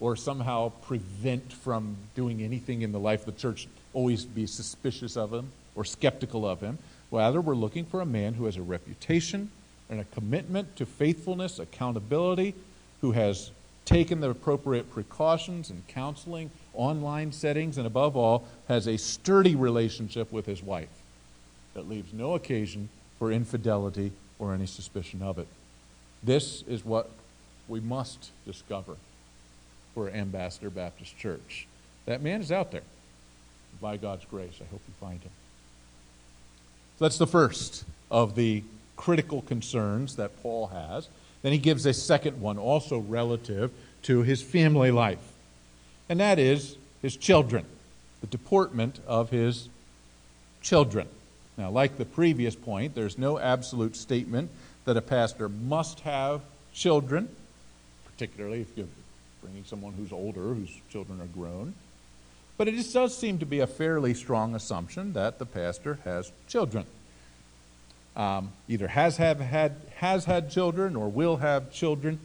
[0.00, 5.16] or somehow prevent from doing anything in the life of the church, always be suspicious
[5.16, 6.78] of him or skeptical of him.
[7.10, 9.50] Rather, we're looking for a man who has a reputation
[9.88, 12.54] and a commitment to faithfulness, accountability,
[13.00, 13.52] who has
[13.84, 20.32] taken the appropriate precautions and counseling, online settings, and above all, has a sturdy relationship
[20.32, 20.90] with his wife
[21.74, 25.46] that leaves no occasion for infidelity or any suspicion of it.
[26.22, 27.10] This is what
[27.68, 28.96] we must discover
[29.94, 31.66] for Ambassador Baptist Church.
[32.04, 32.82] That man is out there.
[33.80, 35.30] By God's grace, I hope you find him.
[36.98, 38.62] So that's the first of the
[38.96, 41.08] critical concerns that Paul has.
[41.42, 43.70] Then he gives a second one, also relative
[44.02, 45.32] to his family life,
[46.08, 47.66] and that is his children,
[48.20, 49.68] the deportment of his
[50.62, 51.08] children.
[51.56, 54.50] Now, like the previous point, there's no absolute statement
[54.84, 56.42] that a pastor must have
[56.74, 57.28] children,
[58.04, 58.86] particularly if you're
[59.42, 61.74] bringing someone who's older, whose children are grown.
[62.58, 66.86] But it does seem to be a fairly strong assumption that the pastor has children.
[68.16, 72.18] Um, either has have had has had children or will have children,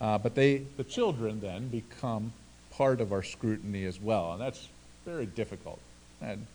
[0.00, 2.32] uh, but they the children then become
[2.72, 4.68] part of our scrutiny as well, and that's
[5.04, 5.80] very difficult.
[6.20, 6.46] And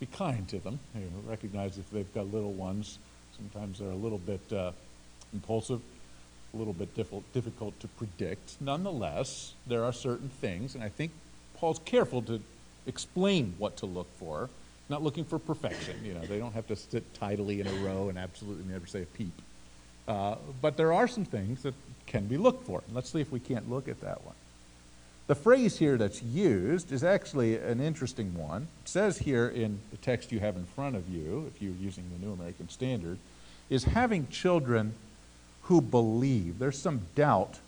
[0.00, 0.78] be kind to them.
[0.94, 2.98] You know, recognize if they've got little ones,
[3.36, 4.72] sometimes they're a little bit uh,
[5.32, 5.80] impulsive,
[6.54, 8.60] a little bit difficult to predict.
[8.60, 11.12] Nonetheless, there are certain things, and I think
[11.56, 12.40] Paul's careful to
[12.86, 14.48] explain what to look for.
[14.88, 15.96] Not looking for perfection.
[16.04, 19.02] You know, they don't have to sit tidily in a row and absolutely never say
[19.02, 19.32] a peep.
[20.06, 21.74] Uh, but there are some things that
[22.06, 22.82] can be looked for.
[22.92, 24.36] let's see if we can't look at that one.
[25.26, 28.68] The phrase here that's used is actually an interesting one.
[28.84, 32.04] It says here in the text you have in front of you, if you're using
[32.12, 33.18] the New American Standard,
[33.68, 34.94] is having children
[35.62, 36.60] who believe.
[36.60, 37.58] There's some doubt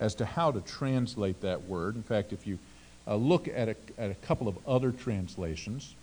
[0.00, 1.94] as to how to translate that word.
[1.94, 2.58] In fact, if you
[3.06, 5.94] uh, look at a, at a couple of other translations,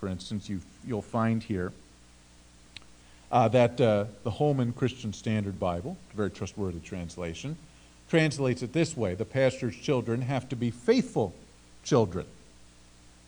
[0.00, 1.72] for instance, you, you'll find here
[3.30, 7.56] uh, that uh, the Holman Christian Standard Bible, a very trustworthy translation,
[8.12, 11.32] translates it this way The pastor's children have to be faithful
[11.82, 12.26] children.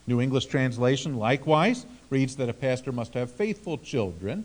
[0.06, 4.44] New English translation likewise reads that a pastor must have faithful children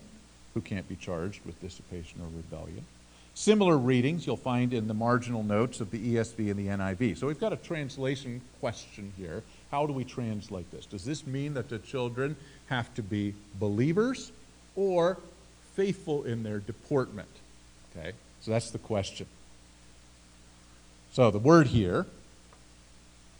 [0.54, 2.86] who can't be charged with dissipation or rebellion.
[3.34, 7.18] Similar readings you'll find in the marginal notes of the ESV and the NIV.
[7.18, 9.42] So we've got a translation question here.
[9.70, 10.86] How do we translate this?
[10.86, 12.34] Does this mean that the children
[12.68, 14.32] have to be believers
[14.74, 15.18] or
[15.74, 17.28] faithful in their deportment?
[17.94, 19.26] Okay, so that's the question.
[21.12, 22.06] So the word here,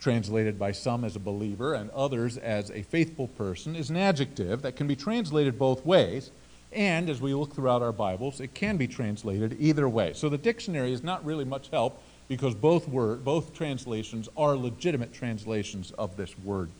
[0.01, 4.63] translated by some as a believer and others as a faithful person, is an adjective
[4.63, 6.31] that can be translated both ways.
[6.73, 10.13] And as we look throughout our Bibles, it can be translated either way.
[10.15, 15.13] So the dictionary is not really much help because both word, both translations are legitimate
[15.13, 16.71] translations of this word.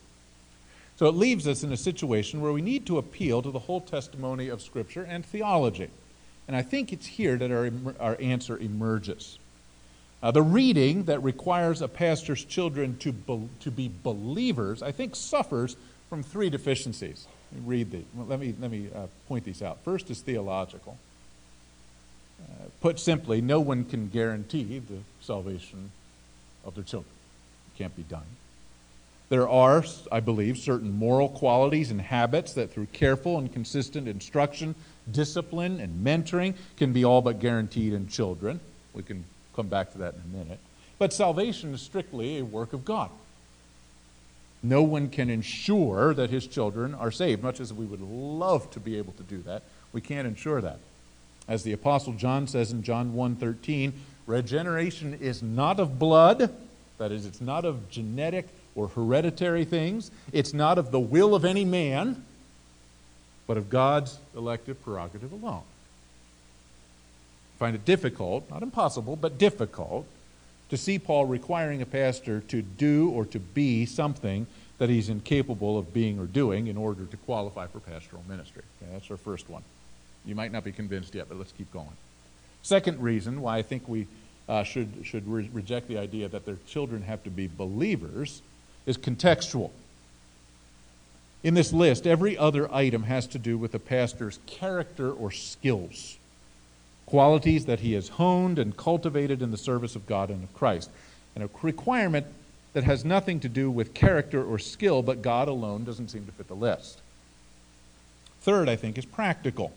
[0.97, 3.81] So it leaves us in a situation where we need to appeal to the whole
[3.81, 5.89] testimony of Scripture and theology.
[6.47, 9.39] And I think it's here that our, our answer emerges.
[10.23, 15.17] Uh, the reading that requires a pastor's children to, be, to be believers, I think,
[15.17, 15.77] suffers
[16.11, 17.27] from three deficiencies.
[17.53, 18.05] Let me read these.
[18.17, 19.79] Let me, let me uh, point these out.
[19.83, 20.99] First is theological.
[22.43, 25.91] Uh, put simply, no one can guarantee the salvation
[26.65, 27.13] of their children.
[27.75, 28.25] It can't be done.
[29.31, 34.75] There are, I believe, certain moral qualities and habits that through careful and consistent instruction,
[35.11, 38.59] discipline, and mentoring can be all but guaranteed in children.
[38.93, 40.59] We can come back to that in a minute.
[40.99, 43.11] But salvation is strictly a work of God.
[44.63, 48.81] No one can ensure that his children are saved, much as we would love to
[48.81, 49.63] be able to do that.
[49.93, 50.79] We can't ensure that.
[51.49, 53.93] As the apostle John says in John 1:13,
[54.27, 56.55] regeneration is not of blood,
[56.99, 61.45] that is it's not of genetic or hereditary things, it's not of the will of
[61.45, 62.25] any man,
[63.47, 65.63] but of God's elective prerogative alone.
[67.61, 70.07] Find it difficult, not impossible, but difficult
[70.71, 74.47] to see Paul requiring a pastor to do or to be something
[74.79, 78.63] that he's incapable of being or doing in order to qualify for pastoral ministry.
[78.83, 79.63] Okay, that's our first one.
[80.25, 81.93] You might not be convinced yet, but let's keep going.
[82.63, 84.07] Second reason why I think we
[84.49, 88.41] uh, should, should re- reject the idea that their children have to be believers
[88.87, 89.71] is contextual.
[91.43, 96.17] In this list, every other item has to do with the pastor's character or skills
[97.11, 100.89] qualities that he has honed and cultivated in the service of God and of Christ.
[101.35, 102.25] And a requirement
[102.73, 106.31] that has nothing to do with character or skill, but God alone doesn't seem to
[106.31, 107.01] fit the list.
[108.43, 109.73] Third, I think, is practical.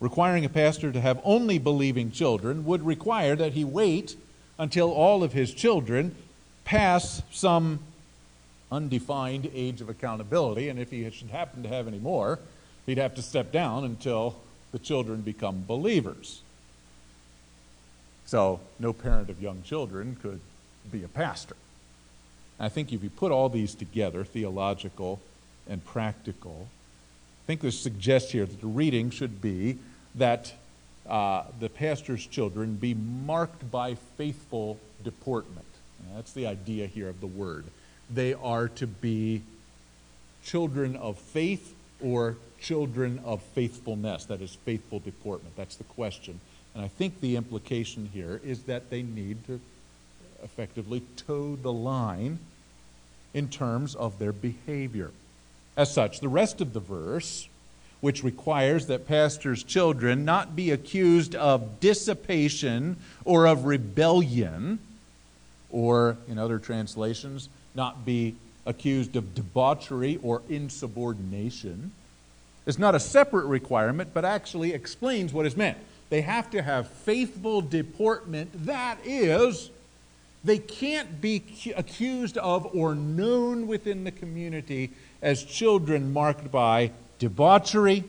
[0.00, 4.16] Requiring a pastor to have only believing children would require that he wait
[4.58, 6.16] until all of his children
[6.64, 7.78] pass some
[8.72, 12.40] undefined age of accountability, and if he should happen to have any more,
[12.86, 14.34] he'd have to step down until
[14.72, 16.42] the children become believers.
[18.26, 20.40] So, no parent of young children could
[20.90, 21.56] be a pastor.
[22.58, 25.20] I think if you put all these together, theological
[25.68, 26.68] and practical,
[27.44, 29.78] I think this suggests here that the reading should be
[30.14, 30.52] that
[31.08, 35.66] uh, the pastor's children be marked by faithful deportment.
[36.14, 37.64] That's the idea here of the word.
[38.12, 39.42] They are to be
[40.44, 45.56] children of faith or children of faithfulness, that is, faithful deportment?
[45.56, 46.40] That's the question.
[46.74, 49.60] And I think the implication here is that they need to
[50.42, 52.38] effectively toe the line
[53.34, 55.10] in terms of their behavior.
[55.76, 57.48] As such, the rest of the verse,
[58.00, 64.78] which requires that pastors' children not be accused of dissipation or of rebellion,
[65.70, 68.34] or in other translations, not be
[68.66, 71.92] accused of debauchery or insubordination,
[72.66, 75.78] is not a separate requirement, but actually explains what is meant.
[76.10, 78.66] They have to have faithful deportment.
[78.66, 79.70] That is,
[80.44, 81.42] they can't be
[81.76, 84.90] accused of or known within the community
[85.22, 88.04] as children marked by debauchery,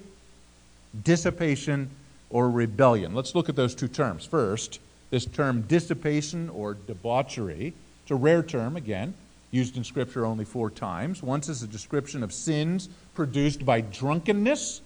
[1.04, 1.90] dissipation,
[2.30, 3.14] or rebellion.
[3.14, 4.26] Let's look at those two terms.
[4.26, 4.80] First,
[5.10, 7.74] this term dissipation or debauchery.
[8.04, 9.14] It's a rare term, again
[9.52, 11.22] used in Scripture only four times.
[11.22, 14.82] Once as a description of sins produced by drunkenness,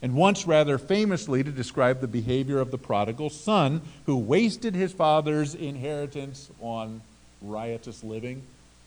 [0.00, 4.92] and once rather famously to describe the behavior of the prodigal son who wasted his
[4.92, 7.00] father's inheritance on
[7.40, 8.42] riotous living.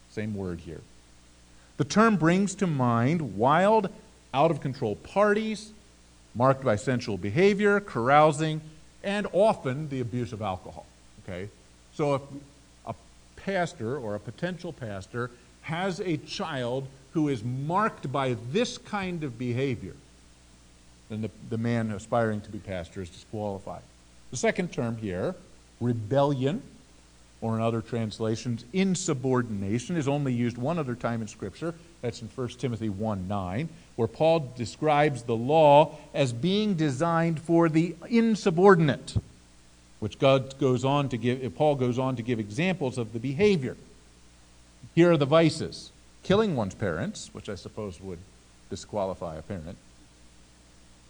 [0.10, 0.82] Same word here.
[1.78, 3.90] The term brings to mind wild,
[4.34, 5.72] out of control parties
[6.36, 8.60] marked by sensual behavior, carousing,
[9.04, 10.86] and often the abuse of alcohol.
[11.24, 11.50] Okay?
[11.94, 12.22] So if
[13.46, 15.30] pastor or a potential pastor
[15.62, 19.96] has a child who is marked by this kind of behavior,
[21.10, 23.84] then the, the man aspiring to be pastor is disqualified.
[24.32, 25.36] The second term here,
[25.80, 26.62] rebellion,
[27.42, 31.76] or in other translations, insubordination, is only used one other time in Scripture.
[32.02, 37.70] That's in 1 Timothy 1 9, where Paul describes the law as being designed for
[37.70, 39.16] the insubordinate,
[40.06, 43.76] which God goes on to give, Paul goes on to give examples of the behavior.
[44.94, 45.92] Here are the vices
[46.22, 48.20] killing one's parents, which I suppose would
[48.70, 49.80] disqualify a parent,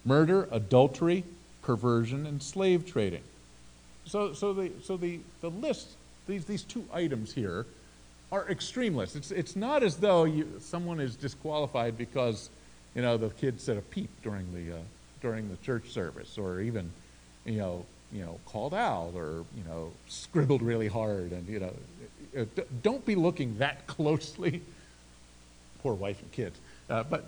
[0.05, 1.25] murder, adultery,
[1.61, 3.23] perversion, and slave trading.
[4.05, 5.89] So, so, the, so the, the list,
[6.25, 7.65] these, these two items here,
[8.31, 9.17] are extreme lists.
[9.17, 12.49] It's, it's not as though you, someone is disqualified because,
[12.95, 14.79] you know, the kid said a peep during the, uh,
[15.21, 16.89] during the church service, or even,
[17.43, 17.85] you know,
[18.15, 21.73] you know, called out, or you know, scribbled really hard, and you know,
[22.39, 22.45] uh,
[22.81, 24.61] don't be looking that closely.
[25.83, 26.57] Poor wife and kids,
[26.89, 27.25] uh, but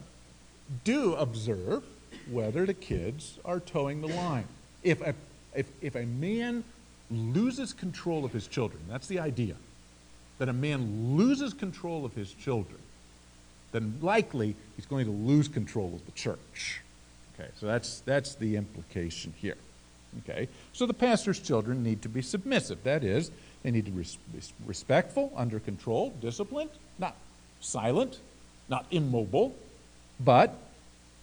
[0.84, 1.84] do observe
[2.32, 4.48] whether the kids are toeing the line.
[4.84, 5.14] If a,
[5.56, 6.64] if, if a man
[7.12, 9.56] loses control of his children, that's the idea,
[10.40, 12.80] that a man loses control of his children,
[13.72, 16.82] then likely he's going to lose control of the church.
[17.36, 19.58] Okay, so that's, that's the implication here.
[20.20, 22.84] Okay, so the pastor's children need to be submissive.
[22.84, 23.32] That is,
[23.64, 24.06] they need to be
[24.66, 27.16] respectful, under control, disciplined, not
[27.60, 28.20] silent,
[28.70, 29.56] not immobile,
[30.20, 30.56] but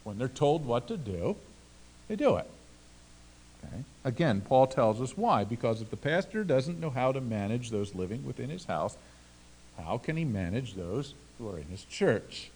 [0.04, 1.36] when they're told what to do,
[2.08, 2.48] they do it.
[3.64, 3.82] Okay?
[4.04, 5.44] Again, Paul tells us why.
[5.44, 8.96] Because if the pastor doesn't know how to manage those living within his house,
[9.82, 12.50] how can he manage those who are in his church?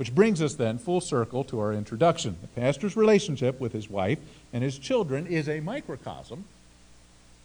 [0.00, 2.38] Which brings us then full circle to our introduction.
[2.40, 4.18] The pastor's relationship with his wife
[4.50, 6.44] and his children is a microcosm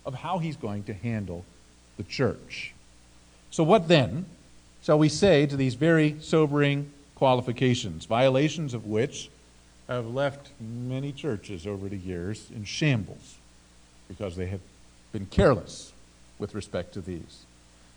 [0.06, 1.44] of how he's going to handle
[1.98, 2.74] the church.
[3.52, 4.28] So, what then
[4.82, 9.30] shall we say to these very sobering qualifications, violations of which
[9.90, 13.36] have left many churches over the years in shambles
[14.08, 14.62] because they have
[15.12, 15.92] been careless
[16.40, 17.44] with respect to these.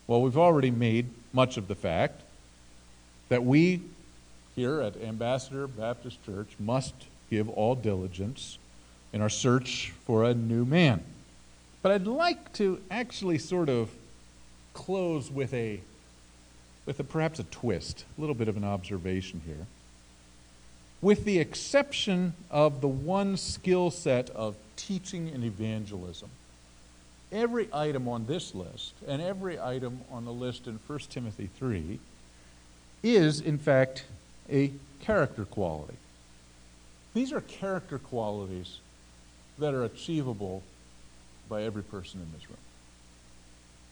[0.08, 2.22] Well, we've already made much of the fact
[3.28, 3.82] that we
[4.58, 6.92] here at Ambassador Baptist Church must
[7.30, 8.58] give all diligence
[9.12, 11.00] in our search for a new man.
[11.80, 13.88] But I'd like to actually sort of
[14.74, 15.80] close with a
[16.86, 19.66] with a, perhaps a twist, a little bit of an observation here.
[21.00, 26.30] With the exception of the one skill set of teaching and evangelism,
[27.30, 32.00] every item on this list and every item on the list in 1 Timothy 3
[33.04, 34.04] is, in fact,
[34.50, 35.96] a character quality.
[37.14, 38.78] These are character qualities
[39.58, 40.62] that are achievable
[41.48, 42.58] by every person in this room.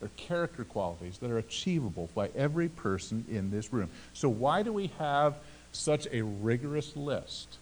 [0.01, 3.89] They're character qualities that are achievable by every person in this room.
[4.13, 5.37] So, why do we have
[5.73, 7.57] such a rigorous list?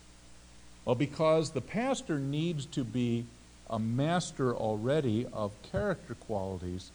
[0.85, 3.27] Well, because the pastor needs to be
[3.71, 6.91] a master already of character qualities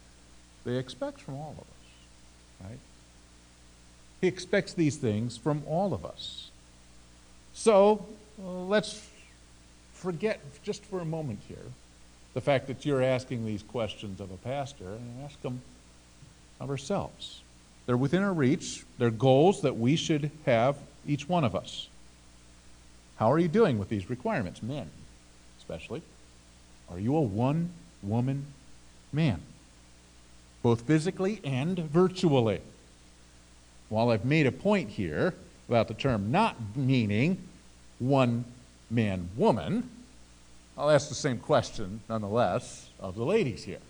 [0.64, 2.78] they expect from all of us, right?
[4.20, 6.50] He expects these things from all of us.
[7.54, 8.06] So,
[8.42, 9.08] uh, let's
[9.94, 11.58] forget just for a moment here
[12.34, 15.62] the fact that you're asking these questions of a pastor and ask them
[16.60, 17.40] of ourselves.
[17.86, 18.84] They're within our reach.
[18.98, 21.88] They're goals that we should have, each one of us.
[23.16, 24.62] How are you doing with these requirements?
[24.62, 24.88] Men,
[25.58, 26.02] especially.
[26.90, 27.70] Are you a one
[28.02, 28.46] woman
[29.12, 29.42] man?
[30.62, 32.60] Both physically and virtually.
[33.90, 35.34] While I've made a point here
[35.68, 37.42] about the term not meaning
[37.98, 38.44] one
[38.88, 39.90] man woman,
[40.78, 43.80] I'll ask the same question, nonetheless, of the ladies here.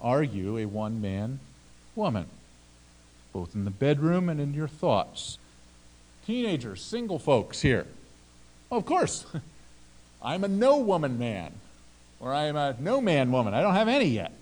[0.00, 1.40] Are you a one man
[1.96, 2.26] woman,
[3.32, 5.36] both in the bedroom and in your thoughts?
[6.24, 7.86] Teenagers, single folks here.
[8.70, 9.26] Well, of course,
[10.22, 11.52] I'm a no woman man,
[12.20, 13.52] or I'm a no man woman.
[13.52, 14.32] I don't have any yet.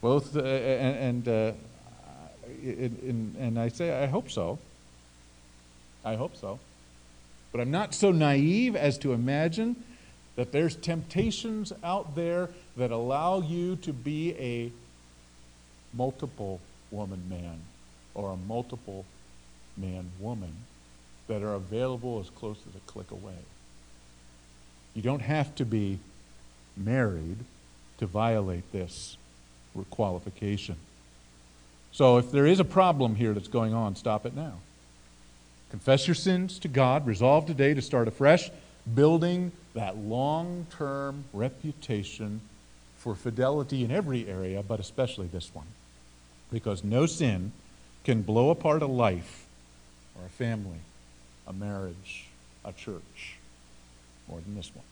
[0.00, 1.52] Both, uh, and, and, uh,
[2.62, 4.58] and, and I say, I hope so.
[6.04, 6.58] I hope so.
[7.52, 9.76] But I'm not so naive as to imagine
[10.36, 14.72] that there's temptations out there that allow you to be a
[15.92, 17.60] multiple woman man
[18.14, 19.04] or a multiple
[19.76, 20.52] man woman
[21.28, 23.38] that are available as close as a click away.
[24.94, 25.98] You don't have to be
[26.76, 27.38] married
[27.98, 29.16] to violate this
[29.90, 30.76] qualification.
[31.92, 34.54] So if there is a problem here that's going on, stop it now.
[35.70, 37.06] Confess your sins to God.
[37.06, 38.50] Resolve today to start afresh,
[38.94, 42.40] building that long term reputation
[42.98, 45.66] for fidelity in every area, but especially this one.
[46.52, 47.52] Because no sin
[48.04, 49.46] can blow apart a life
[50.18, 50.80] or a family,
[51.46, 52.26] a marriage,
[52.64, 53.36] a church
[54.28, 54.84] more than this one.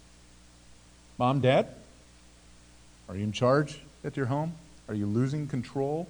[1.18, 1.68] Mom, Dad,
[3.09, 4.53] are you in charge at your home?
[4.88, 6.09] Are you losing control?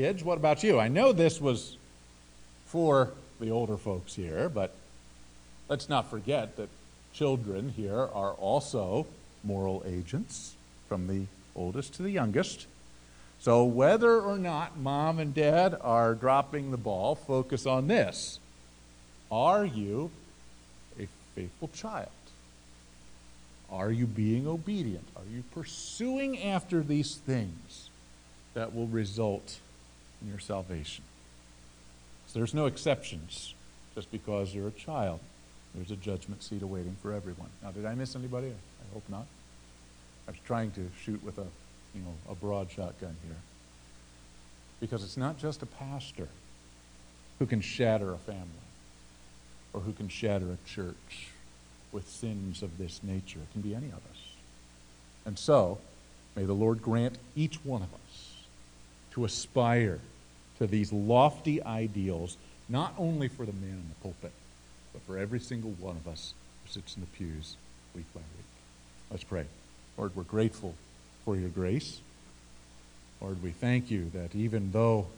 [0.00, 0.80] Kids, what about you?
[0.80, 1.76] I know this was
[2.64, 4.74] for the older folks here, but
[5.68, 6.70] let's not forget that
[7.12, 9.06] children here are also
[9.44, 10.54] moral agents
[10.88, 12.66] from the oldest to the youngest.
[13.40, 18.40] So, whether or not mom and dad are dropping the ball, focus on this.
[19.30, 20.10] Are you
[20.98, 22.08] a faithful child?
[23.70, 25.06] Are you being obedient?
[25.14, 27.90] Are you pursuing after these things
[28.54, 29.58] that will result
[30.22, 31.04] in your salvation?
[32.26, 33.54] So there's no exceptions
[33.94, 35.20] just because you're a child.
[35.74, 37.48] There's a judgment seat awaiting for everyone.
[37.62, 38.48] Now, did I miss anybody?
[38.48, 39.26] I hope not.
[40.26, 41.46] I was trying to shoot with a,
[41.94, 43.36] you know, a broad shotgun here.
[44.80, 46.28] Because it's not just a pastor
[47.38, 48.46] who can shatter a family
[49.72, 51.28] or who can shatter a church
[51.92, 53.38] with sins of this nature.
[53.40, 54.34] It can be any of us.
[55.26, 55.78] And so,
[56.36, 58.44] may the Lord grant each one of us
[59.12, 59.98] to aspire
[60.60, 62.36] to these lofty ideals,
[62.68, 64.32] not only for the man in the pulpit,
[64.92, 67.56] but for every single one of us who sits in the pews
[67.96, 68.46] week by week.
[69.10, 69.46] Let's pray.
[69.96, 70.74] Lord, we're grateful
[71.24, 72.00] for your grace.
[73.20, 75.08] Lord, we thank you that even though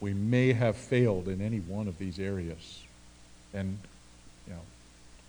[0.00, 2.82] we may have failed in any one of these areas,
[3.52, 3.78] and
[4.46, 4.60] you know,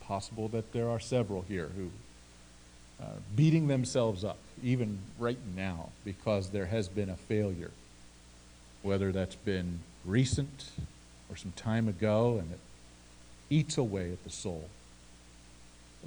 [0.02, 1.90] possible that there are several here who
[3.04, 7.72] are beating themselves up, even right now, because there has been a failure,
[8.84, 10.70] whether that's been recent
[11.30, 12.60] or some time ago, and it
[13.50, 14.70] eats away at the soul.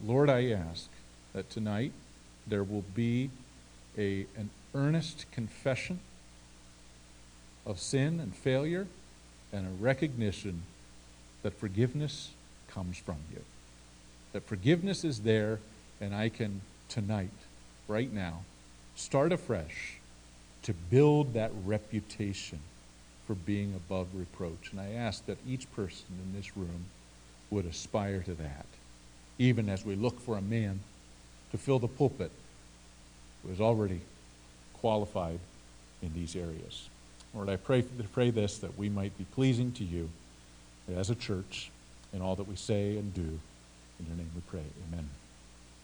[0.05, 0.89] Lord, I ask
[1.33, 1.93] that tonight
[2.47, 3.31] there will be
[3.99, 5.99] a, an earnest confession
[7.65, 8.87] of sin and failure
[9.53, 10.63] and a recognition
[11.43, 12.31] that forgiveness
[12.69, 13.41] comes from you.
[14.33, 15.61] That forgiveness is there,
[16.01, 17.31] and I can tonight,
[17.89, 18.43] right now,
[18.95, 19.99] start afresh
[20.67, 22.59] to build that reputation
[23.27, 24.73] for being above reproach.
[24.73, 26.87] And I ask that each person in this room
[27.51, 28.67] would aspire to that,
[29.39, 30.81] even as we look for a man
[31.53, 32.33] to fill the pulpit
[33.43, 34.01] who is already
[34.75, 35.39] qualified
[36.03, 36.89] in these areas.
[37.33, 40.11] Lord, I pray, pray this that we might be pleasing to you
[40.97, 41.71] as a church
[42.13, 43.39] in all that we say and do.
[44.01, 44.65] In your name we pray.
[44.89, 45.09] Amen.